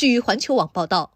[0.00, 1.12] 据环球网报道，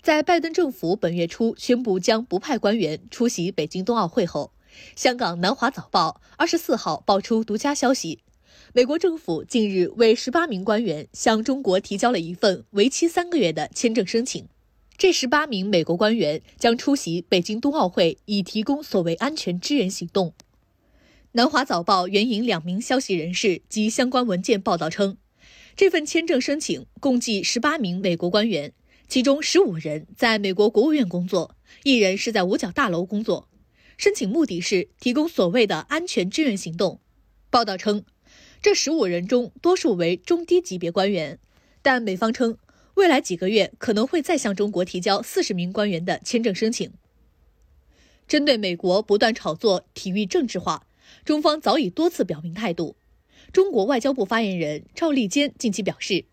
[0.00, 4.52] 在拜登政府本月初宣布将不派官员出席北京冬奥会后，
[4.94, 8.20] 香港南华早报二十四号爆出独家消息：
[8.72, 14.46] 美国政府近日为十八名官员向中国提交了一份为期三个月的签证申请。
[14.96, 20.34] 这十八名美国官员将出席北京冬奥会，以提供所谓安全支援行动。
[21.32, 25.16] 南华早报援引两名消息人士及相关文件报道称，
[25.80, 28.74] 这份签证申请共计十八名美国官员，
[29.08, 33.48] 其中十五人在美国国务院工作，一人是在五角大楼工作。
[33.96, 37.00] 申请目的是提供所谓的安全支援行动。
[37.48, 38.04] 报道称，
[38.60, 41.38] 这十五人中多数为中低级别官员，
[41.80, 42.58] 但美方称。
[42.92, 46.92] 未来几个月可能会再向中国提交四十名官员的签证申请。
[48.28, 50.86] 针对美国不断炒作体育政治化，
[51.24, 52.96] 中方早已多次表明态度。
[53.52, 56.24] 中国外交部发言人赵立坚近期表示，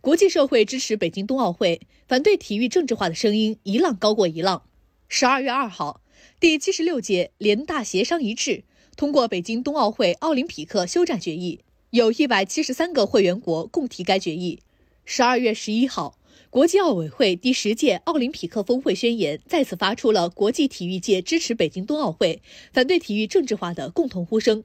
[0.00, 4.62] 国际社会支持北京冬奥会，反对体育政治化的声音一浪高过一浪。
[5.06, 6.00] 十二月二号，
[6.40, 8.64] 第七十六届联大协商一致
[8.96, 11.60] 通过北京冬奥会奥林匹克休战决议，
[11.90, 14.60] 有一百七十三个会员国共提该决议。
[15.04, 22.40] 十二月十一号，国际奥委会第十届奥林匹克峰会宣言再次发出了国际体育界支持北京冬奥会、
[22.72, 24.64] 反对体育政治化的共同呼声。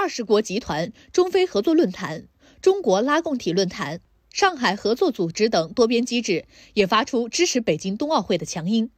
[0.00, 2.26] 二十国集团、中非合作论坛、
[2.62, 4.00] 中国拉共体论坛、
[4.32, 8.90] 上海合作组织等多边机制也发出支持北京冬奥会的强音。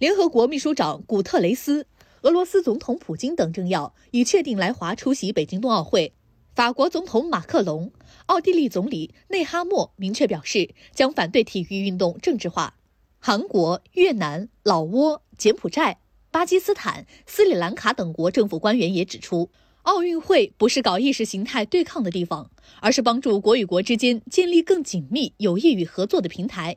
[0.00, 1.86] 联合国秘书长古特雷斯、
[2.22, 6.12] 俄罗斯总统普京等政要已确定来华出席北京冬奥会。
[6.56, 7.92] 法国总统马克龙、
[8.26, 12.74] 奥地利总理内哈默明确表示将反对体育运动政治化。
[13.20, 16.00] 韩国、越南、老挝、柬埔寨、
[16.32, 19.48] 巴基斯坦、斯里兰卡等国政府官员也指出，
[19.82, 26.76] 奥运会不是搞意识形态对抗的地方，而是帮助国与国之间建立更紧密友谊与合作的平台。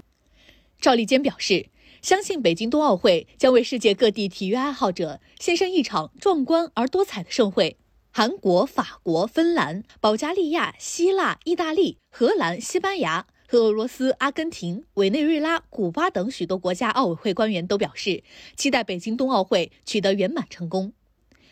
[0.81, 1.67] 赵立坚表示，
[2.01, 7.77] 相信北京冬奥会将为世界各地体育爱好者献上一场壮观而多彩的盛会。
[8.11, 18.23] 韩国、法国、芬兰、保加利亚、希腊、意大利、荷兰、西班牙和俄罗斯、阿根廷、委内瑞拉、古巴等许多国家奥委会官员都表示，
[18.55, 20.93] 期待北京冬奥会取得圆满成功。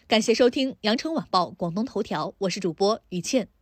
[0.06, 3.53] 感谢收听《羊城晚报广东头条》，我是主播于倩。